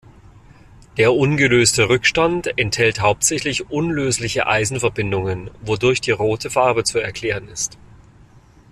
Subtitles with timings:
[0.97, 7.77] Der ungelöste Rückstand enthält hauptsächlich unlösliche Eisenverbindungen, wodurch die rote Farbe zu erklären ist.